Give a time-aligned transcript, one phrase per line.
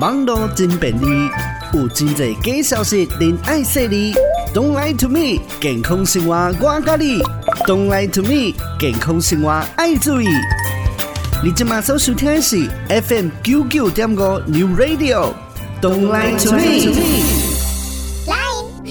[0.00, 1.06] 网络真便利，
[1.72, 4.12] 有真侪假消息，您爱说哩。
[4.52, 7.22] Don't lie to me，健康生活我教你。
[7.66, 10.26] Don't lie to me，健康生活爱注意。
[11.44, 15.32] 你今马上收听的是 FM 九九点五 New Radio。
[15.80, 17.33] Don't lie to me。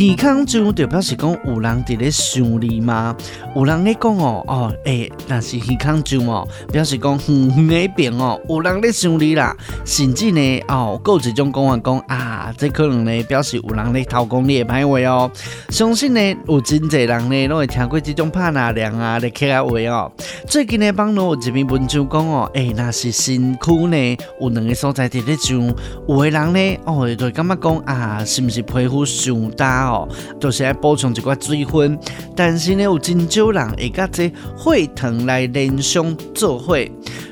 [0.04, 3.16] 耳康就就表示讲有人伫咧想你吗？
[3.56, 9.56] 有人咧讲哦哦，诶、欸，那是耳康就哦，表示讲远远那边哦，有人咧想你啦。
[9.86, 15.32] 甚至呢哦，有一种讲法讲啊，这可能呢表示有人咧偷讲你的歹话哦。
[15.70, 20.12] 相信呢有真侪人呢拢会听过这种拍拿梁啊的客家话哦。
[20.48, 25.74] 最近呢网络有一篇文章讲哦，诶、欸，那是新区呢有两个所在伫咧上，
[26.10, 29.93] 有个人呢哦就感觉讲啊，是毋是皮肤上大？
[30.40, 31.98] 就是来补充一寡水分，
[32.36, 36.78] 但是呢，有真少人会甲这血糖来联想做伙。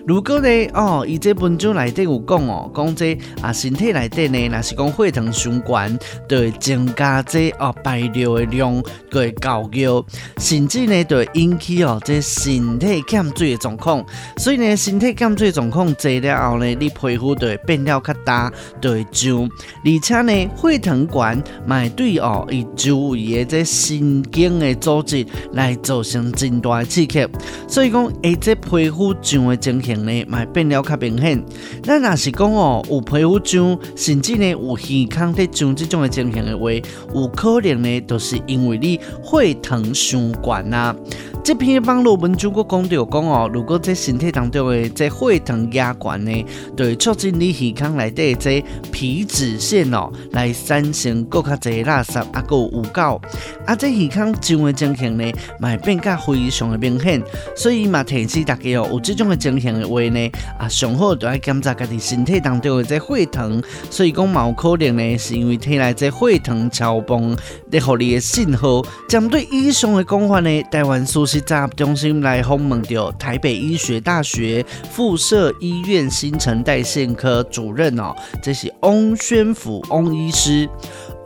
[0.08, 10.04] 如果呢，哦，伊这文章内底有讲哦，讲这啊身体内底呢，若是讲血糖上悬，就会增加这哦排尿的量，就会高尿，
[10.38, 14.04] 甚至呢，就会引起哦这身体减水的状况。
[14.38, 18.52] 所以呢，身体减水状况侪了后呢，你皮肤就会变了较大，
[18.82, 19.50] 就会胀，
[19.86, 27.28] 而且呢，血糖悬，嘛会对哦伊周围的这神经的组织来造成真大的刺激。
[27.68, 29.92] 所以讲，诶，这皮肤上的情形。
[30.02, 31.44] 呢，嘛变了较明显。
[31.84, 36.72] 咱若是讲哦，有皮肤上，甚至呢有耳康在胀这种的情形的话，
[37.14, 40.96] 有可能呢，都是因为你血糖上悬啊。
[41.44, 46.46] 这篇网络文章佫讲到讲哦，如果在身体当中的这血糖压悬呢，
[46.78, 53.20] 就会促进你耳腔内底这皮脂腺哦来产生佫较侪垃圾啊，佫有污垢
[53.66, 57.22] 啊，这耳康胀的情形呢，嘛会变较非常的明显。
[57.56, 63.62] 所以嘛提示大家哦，有这种的情形的话呢，啊上好就要检查家己身体当中的这血糖。
[63.90, 67.36] 所以讲嘛有可能呢，是因为体内这血糖超磅
[67.72, 68.82] 在互你的信号。
[69.08, 80.70] 针对以上的讲法呢，台湾舒适杂中心来访问到台北医学大学附设医院新陈代谢科主任哦，这是翁宣福翁医师。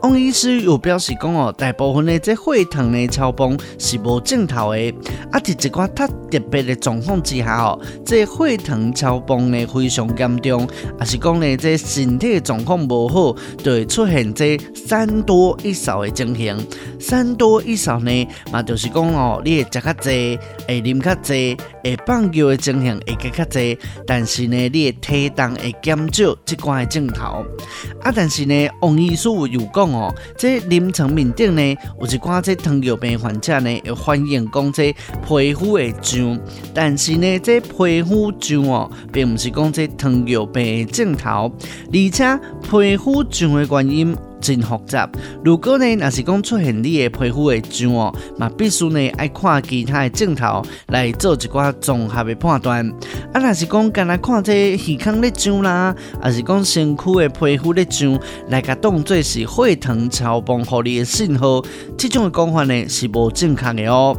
[0.02, 4.94] 王医师又表示讲哦，大部分的这血糖的超磅是无症头的，
[5.32, 10.68] 啊，伫一寡较特别的状况之下哦，这血糖超磅呢非常严重，
[10.98, 16.56] 啊是讲呢这身体状况无好，就会出现这三多一少的情形。
[17.00, 27.44] 三多一少呢，嘛就是讲哦，你会食较济，会啉较济，会放尿的情形会加较济，但是呢，你的体重会减少，这关的症头。
[28.02, 29.85] 啊，但是呢，王医师有讲。
[29.92, 31.62] 哦，这临床面顶呢，
[32.00, 34.92] 有一寡这糖尿病患者呢，会反映讲这
[35.26, 36.40] 皮肤会痒，
[36.74, 41.52] 但是呢，这皮肤痒哦，并不是讲这糖尿病的症头，
[41.92, 44.16] 而且皮肤痒的原因。
[44.40, 45.08] 真复杂。
[45.44, 52.88] 如果呢，若是讲出现你的皮肤会胀哦，嘛必须呢爱看其他的镜头来做一寡综合的判断。
[53.32, 61.62] 啊，若是讲干来看这耳孔咧胀啦，还是讲身躯的皮肤咧胀，来甲当做是血糖超磅互你的信号，
[61.96, 64.16] 这种的讲法呢是无正确的哦。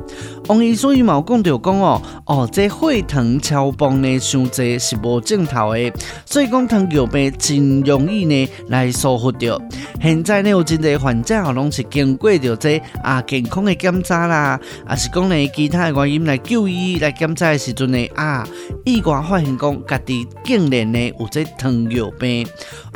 [0.47, 5.91] 王医师嘛有讲到讲哦，哦，这血糖超磅呢伤济是无正头的，
[6.25, 9.59] 所以讲糖尿病真容易呢来疏忽掉。
[10.07, 18.47] 现在呢有真侪患者哦，拢是经过着这啊健康的检查啦，啊是讲呢其他的原因来就医来检查的时阵呢啊，
[18.85, 22.47] 意外发现讲家己竟然呢有这糖尿病。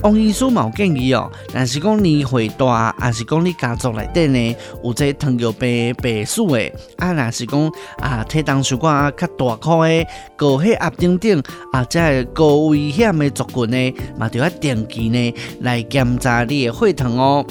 [0.04, 10.08] 王医师嘛建议哦，若是讲年岁大，还是讲你家族内底呢有这糖尿病病史的，啊若是讲啊体重数寡较大块的
[10.38, 17.46] 高血压等等啊，这高危险的族群呢，嘛就要定期呢来检查你的血疼哦。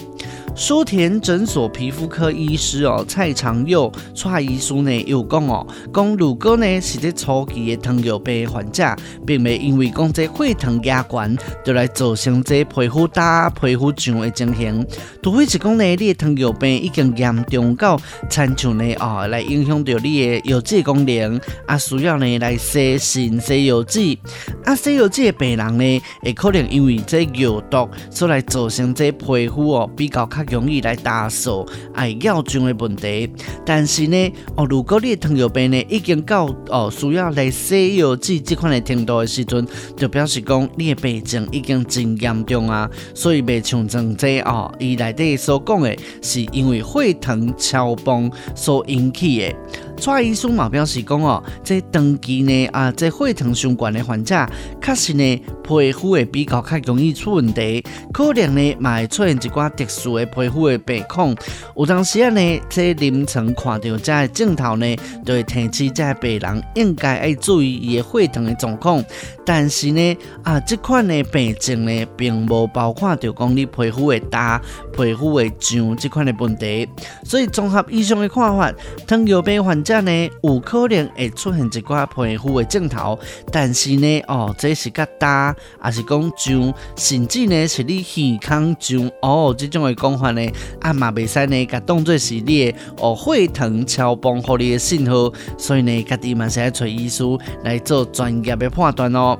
[0.56, 8.94] 苏田诊所皮肤科医师哦，蔡长佑蔡医师呢又讲哦，讲如果呢是在初期的糖尿病患者，
[9.26, 14.86] 并未因为讲这血糖压悬，就来造成这皮肤大、皮肤胀的情形。
[15.22, 17.98] 除非是讲呢，你的糖尿病已经严重到
[18.28, 24.18] 亲像呢哦，来影响到你的药剂功能，啊需要呢来洗肾、洗药剂，
[24.64, 30.60] 啊洗药剂的病人呢，也可能因为这药毒，所来造成这皮肤哦比较较。
[30.60, 31.64] 容易来打扫
[31.94, 33.30] 爱尿症的问题。
[33.64, 39.66] 但是呢，哦，如果你的糖尿病呢已经到哦需要来西药剂这款的程度的时阵，
[39.96, 42.90] 就表示讲你的病症已经真严重啊。
[43.14, 49.56] 所以未像前者哦，伊内底所讲的是因为血糖超磅所引起的。
[49.96, 54.46] 蔡医师嘛表示讲哦，这长期呢啊，这血糖相关的患者，
[54.82, 57.82] 确实呢皮肤会比较较容易出问题，
[58.12, 61.32] 可能呢嘛会出现一寡特殊的皮肤的病况。
[61.76, 69.04] 有当时啊呢，这临床看到这个镜头呢，就会提醒这个病人应该要注意伊的血糖的状况。
[69.44, 74.60] 但是呢啊，这款的病症呢，并无包括着讲你皮肤的干、
[74.96, 76.88] 皮肤的痒这款的问题。
[77.24, 78.72] 所以综合以上的看法，
[79.06, 80.00] 糖尿病患者。
[80.00, 83.18] 呢，有可能会出现一寡皮肤的症头，
[83.52, 90.48] 但是呢，哦，这是较干，还是讲痒，甚至呢是你耳腔痒，哦，这种的讲法呢，
[90.80, 97.24] 啊嘛袂使呢，甲当作是你的哦血糖超崩互你的信号，所以呢，家己嘛是要找医师
[97.64, 99.38] 来做专业的判断哦。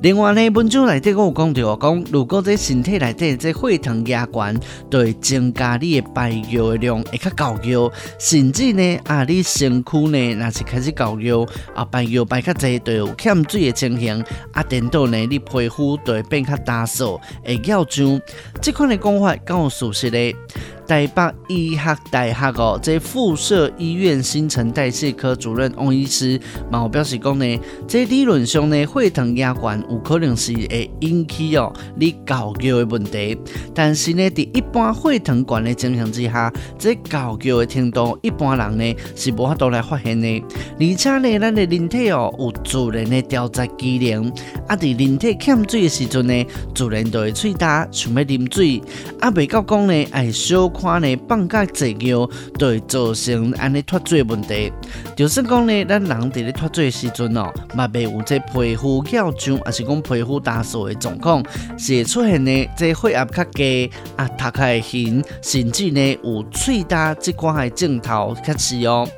[0.00, 18.20] 另外呢，文章内底我有讲到，讲如果这身体内底这血糖压悬，就会增加你的排尿的量会较高尿，甚至呢啊，你身躯呢若是开始高尿啊，排尿排较济，就有欠水的情形，啊，等到呢你皮肤就会变较干燥，会尿胀，
[18.62, 20.32] 这款的讲法敢有事实的。
[20.88, 26.40] 台北医学大学哦，这附设医院新陈代谢科主任王医师
[26.70, 33.36] 嘛表示讲呢，这理论上呢，血糖压悬有可能是会引起哦你高尿的问题，
[33.74, 40.42] 但是呢，在一般血糖悬的情形之下，这高尿的程度一般人呢是无法度来发现的，
[40.80, 44.32] 而且呢，咱的人体哦有自然的调节机能，
[44.66, 48.82] 啊，在人体欠水的时阵呢，自然就会喙焦，想要啉水，
[49.20, 50.66] 啊，未到讲呢，爱小。
[50.80, 52.28] 看呢，放假坐尿，
[52.58, 54.72] 就会造成安尼脱水问题。
[55.16, 61.42] 就算讲咧，咱人伫咧脱水时阵哦，嘛未有这皮肤较肿，还是讲皮肤干燥的状况，
[61.78, 69.08] 是会出现呢，这血压较低啊，头壳会晕，甚至呢有喙焦即款的症头开始哦。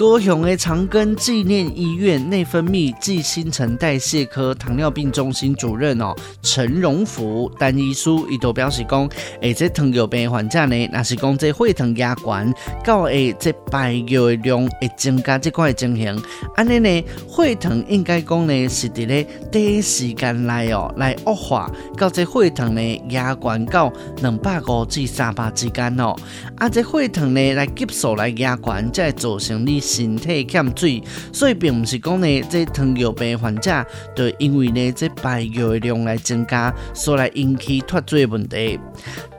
[0.00, 9.06] 高雄的长庚纪念医院内分泌暨新陈代谢科糖尿病中心主任哦，陈荣福单医师伊都表示讲，
[9.42, 16.18] 诶，这糖尿病患者呢，若是讲这血糖压悬，到诶这排尿的量会增加这块情形，
[16.56, 23.92] 安尼呢，血糖应该讲呢是伫咧第一时间内哦来恶化，到这血糖呢压悬到
[24.22, 26.16] 两百五至三百之间哦，
[26.56, 29.89] 啊，这血糖呢来急速来压悬，才会造成你。
[29.90, 31.02] 身体欠水，
[31.32, 33.84] 所以并不是讲呢，这糖尿病患者
[34.14, 38.78] 就因为呢这排尿的量来增加，所来引起脱水问题。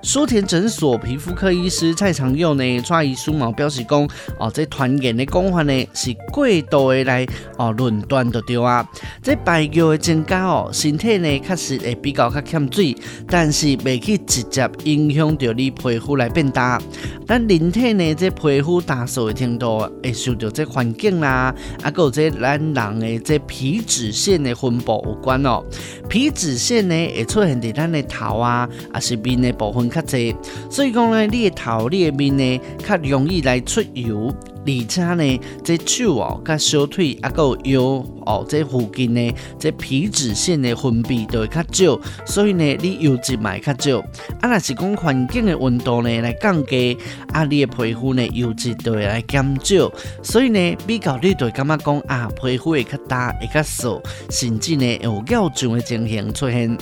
[0.03, 4.03] 舒田诊所皮肤科医师蔡长佑呢，蔡医师嘛表示讲，
[4.39, 7.25] 哦，这传言的讲法呢是过度的来
[7.57, 8.83] 哦论断的对啊。
[9.21, 12.95] 这排尿的增加哦，身体呢确实会比较较欠水，
[13.27, 16.81] 但是未去直接影响到你皮肤来变大。
[17.27, 25.63] 但人体呢这皮肤干燥的程度会受到这环境啦，啊，还有这咱人的这皮脂腺的分布有关哦。
[26.09, 29.90] 皮脂腺呢会出现在咱的头啊，啊是面的部分。
[29.91, 30.35] 较济，
[30.69, 34.33] 所以讲呢，你的头、你的面呢，较容易来出油。
[34.65, 37.81] 而且呢，这手哦，甲小腿啊，个腰
[38.25, 43.99] 哦，这附近呢，这皮脂腺的分泌就会较少，所以呢，你油脂嘛会较少。
[44.41, 46.97] 啊，若是讲环境的温度呢来降低，
[47.33, 49.91] 啊，你的皮肤呢油脂就会来减少。
[50.21, 56.77] 所以呢，比较你就会感觉讲啊，皮肤会较干，会较瘦，甚至呢有尿胀的情形出现。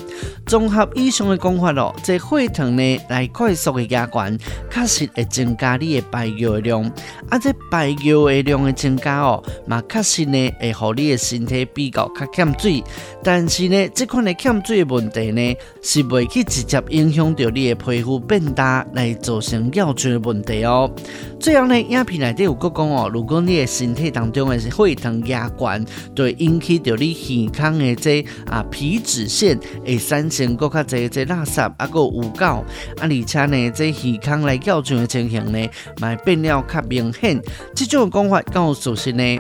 [0.46, 4.38] 综合以上的讲法咯，这血糖呢来快速的压悬，
[4.70, 6.84] 确实会增加你的排尿量。
[7.30, 12.84] 啊，这排尿的量的增加哦，嘛确实呢会让你的身体比较较欠水，
[13.24, 20.90] 但是呢，这款的欠水的问题呢，是未去直接影响到你的皮肤变大，来造成尿酸的问题哦。
[21.40, 25.86] 最后呢，影片内底有讲哦，如果你的身体当中的血糖压悬，
[26.16, 32.66] 就会引起到你健康的这啊皮脂腺会产生阁较侪这垃圾啊个污垢啊，
[33.02, 35.70] 而且呢，这健康来尿酸的情形呢，
[36.02, 37.40] 嘛变了较明显。
[37.76, 39.40] 这种讲法敢有属实呢？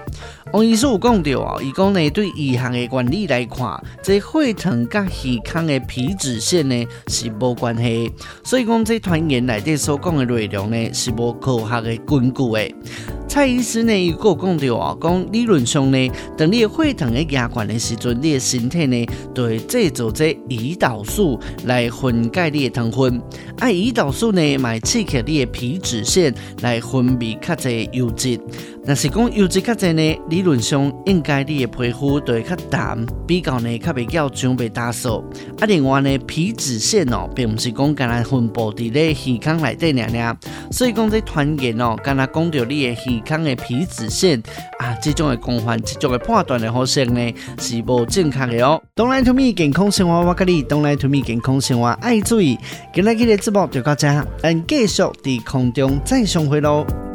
[0.51, 8.11] 王医师有讲到啊，伊讲呢，对医学的原理来看，这血糖甲健康的皮脂腺呢是无关系，
[8.43, 13.18] 所以讲这传言内底所讲的内容呢是无科学的根据的。
[13.29, 19.05] 蔡医师呢，伊个讲到啊，讲理论上呢，当你的血糖嘅压悬的时阵，你嘅身体呢，
[19.35, 23.21] 就会制造这胰岛素来分解你嘅糖分。
[23.59, 28.39] 啊，胰岛素呢，买刺激你嘅皮脂腺来分泌较侪油脂。
[28.83, 35.23] 若是讲油脂较侪呢，理论上应该你嘅皮肤就会较淡，比较呢较袂叫肿被打扫。
[35.59, 40.37] 啊，另外呢，皮脂腺哦，并唔是讲干那分布伫咧耳腔内底尔尔，
[40.71, 44.41] 所以讲这团结哦，干那讲到你嘅耳康的皮脂腺
[44.79, 48.81] 啊，这种的功法，这种的判断的方式呢，是无正确的哦。
[48.95, 52.57] Don't lie to me，健康生活我跟你，Don't lie to me，健康生活爱注意。
[52.93, 57.08] 今日嘅节目就到这，咱继续在空中再相会喽。